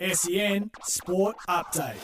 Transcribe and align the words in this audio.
SEN 0.00 0.70
Sport 0.82 1.36
Update. 1.46 1.98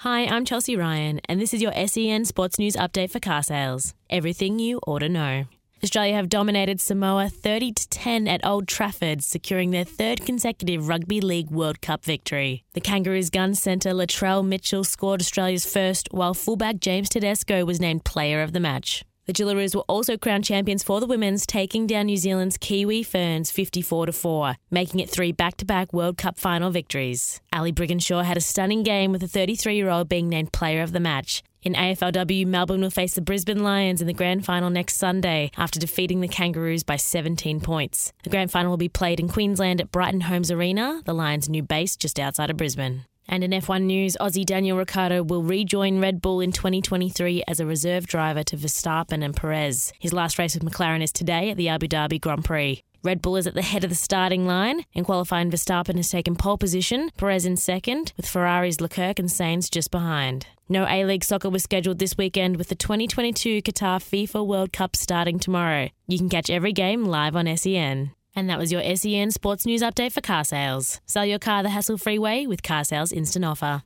Hi, 0.00 0.26
I'm 0.26 0.44
Chelsea 0.44 0.76
Ryan, 0.76 1.22
and 1.26 1.40
this 1.40 1.54
is 1.54 1.62
your 1.62 1.72
SEN 1.86 2.26
Sports 2.26 2.58
News 2.58 2.76
Update 2.76 3.10
for 3.10 3.18
car 3.18 3.42
sales. 3.42 3.94
Everything 4.10 4.58
you 4.58 4.78
ought 4.86 4.98
to 4.98 5.08
know. 5.08 5.46
Australia 5.82 6.14
have 6.14 6.28
dominated 6.28 6.82
Samoa 6.82 7.30
30 7.30 7.72
to 7.72 7.88
10 7.88 8.28
at 8.28 8.44
Old 8.44 8.68
Trafford, 8.68 9.24
securing 9.24 9.70
their 9.70 9.84
third 9.84 10.26
consecutive 10.26 10.86
Rugby 10.86 11.22
League 11.22 11.50
World 11.50 11.80
Cup 11.80 12.04
victory. 12.04 12.64
The 12.74 12.82
Kangaroos 12.82 13.30
gun 13.30 13.54
centre 13.54 13.94
Latrell 13.94 14.46
Mitchell 14.46 14.84
scored 14.84 15.22
Australia's 15.22 15.64
first, 15.64 16.08
while 16.10 16.34
fullback 16.34 16.78
James 16.78 17.08
Tedesco 17.08 17.64
was 17.64 17.80
named 17.80 18.04
player 18.04 18.42
of 18.42 18.52
the 18.52 18.60
match. 18.60 19.02
The 19.28 19.34
Jillaroos 19.34 19.74
were 19.74 19.84
also 19.90 20.16
crowned 20.16 20.46
champions 20.46 20.82
for 20.82 21.00
the 21.00 21.06
women's, 21.06 21.44
taking 21.44 21.86
down 21.86 22.06
New 22.06 22.16
Zealand's 22.16 22.56
Kiwi 22.56 23.02
Ferns 23.02 23.50
54 23.50 24.06
to 24.06 24.12
4, 24.14 24.54
making 24.70 25.00
it 25.00 25.10
three 25.10 25.32
back-to-back 25.32 25.92
World 25.92 26.16
Cup 26.16 26.38
final 26.38 26.70
victories. 26.70 27.38
Ali 27.52 27.70
Brigginshaw 27.70 28.24
had 28.24 28.38
a 28.38 28.40
stunning 28.40 28.82
game 28.82 29.12
with 29.12 29.20
the 29.20 29.26
33-year-old 29.26 30.08
being 30.08 30.30
named 30.30 30.54
player 30.54 30.80
of 30.80 30.92
the 30.92 30.98
match. 30.98 31.42
In 31.62 31.74
AFLW, 31.74 32.46
Melbourne 32.46 32.80
will 32.80 32.88
face 32.88 33.16
the 33.16 33.20
Brisbane 33.20 33.62
Lions 33.62 34.00
in 34.00 34.06
the 34.06 34.14
grand 34.14 34.46
final 34.46 34.70
next 34.70 34.96
Sunday 34.96 35.50
after 35.58 35.78
defeating 35.78 36.22
the 36.22 36.28
Kangaroos 36.28 36.82
by 36.82 36.96
17 36.96 37.60
points. 37.60 38.14
The 38.22 38.30
grand 38.30 38.50
final 38.50 38.70
will 38.70 38.78
be 38.78 38.88
played 38.88 39.20
in 39.20 39.28
Queensland 39.28 39.82
at 39.82 39.92
Brighton 39.92 40.22
Homes 40.22 40.50
Arena, 40.50 41.02
the 41.04 41.12
Lions' 41.12 41.50
new 41.50 41.62
base 41.62 41.96
just 41.96 42.18
outside 42.18 42.48
of 42.48 42.56
Brisbane. 42.56 43.04
And 43.28 43.44
in 43.44 43.50
F1 43.50 43.82
news, 43.82 44.16
Aussie 44.20 44.46
Daniel 44.46 44.78
Ricciardo 44.78 45.22
will 45.22 45.42
rejoin 45.42 46.00
Red 46.00 46.22
Bull 46.22 46.40
in 46.40 46.50
2023 46.50 47.44
as 47.46 47.60
a 47.60 47.66
reserve 47.66 48.06
driver 48.06 48.42
to 48.44 48.56
Verstappen 48.56 49.22
and 49.22 49.36
Perez. 49.36 49.92
His 49.98 50.14
last 50.14 50.38
race 50.38 50.54
with 50.54 50.64
McLaren 50.64 51.02
is 51.02 51.12
today 51.12 51.50
at 51.50 51.58
the 51.58 51.68
Abu 51.68 51.88
Dhabi 51.88 52.20
Grand 52.20 52.44
Prix. 52.44 52.82
Red 53.04 53.22
Bull 53.22 53.36
is 53.36 53.46
at 53.46 53.54
the 53.54 53.62
head 53.62 53.84
of 53.84 53.90
the 53.90 53.96
starting 53.96 54.46
line. 54.46 54.84
In 54.92 55.04
qualifying, 55.04 55.50
Verstappen 55.50 55.96
has 55.96 56.10
taken 56.10 56.34
pole 56.34 56.58
position, 56.58 57.10
Perez 57.16 57.46
in 57.46 57.56
second, 57.56 58.12
with 58.16 58.26
Ferrari's 58.26 58.80
Leclerc 58.80 59.18
and 59.18 59.28
Sainz 59.28 59.70
just 59.70 59.90
behind. 59.90 60.46
No 60.68 60.84
A 60.86 61.04
League 61.04 61.24
soccer 61.24 61.48
was 61.48 61.62
scheduled 61.62 61.98
this 61.98 62.18
weekend 62.18 62.56
with 62.56 62.68
the 62.68 62.74
2022 62.74 63.62
Qatar 63.62 64.00
FIFA 64.00 64.46
World 64.46 64.72
Cup 64.72 64.96
starting 64.96 65.38
tomorrow. 65.38 65.88
You 66.06 66.18
can 66.18 66.28
catch 66.28 66.50
every 66.50 66.72
game 66.72 67.04
live 67.04 67.36
on 67.36 67.46
SEN. 67.56 68.12
And 68.38 68.48
that 68.48 68.56
was 68.56 68.70
your 68.70 68.82
SEN 68.94 69.32
Sports 69.32 69.66
News 69.66 69.82
Update 69.82 70.12
for 70.12 70.20
car 70.20 70.44
sales. 70.44 71.00
Sell 71.06 71.26
your 71.26 71.40
car 71.40 71.64
the 71.64 71.70
hassle 71.70 71.98
free 71.98 72.20
way 72.20 72.46
with 72.46 72.62
Car 72.62 72.84
Sales 72.84 73.10
Instant 73.10 73.44
Offer. 73.44 73.82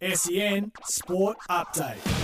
SEN 0.00 0.70
Sport 0.84 1.36
Update. 1.50 2.19